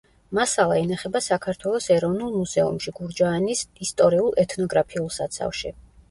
მასალა 0.37 0.77
ინახება 0.83 1.19
საქართველოს 1.23 1.89
ეროვნულ 1.95 2.31
მუზეუმში 2.37 2.93
გურჯაანის 2.99 3.61
ისტორიულ-ეთნოგრაფიულ 3.87 5.13
საცავში. 5.17 5.73